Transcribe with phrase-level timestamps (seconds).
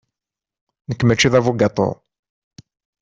[0.87, 1.89] Nekk, mačči d abugaṭu.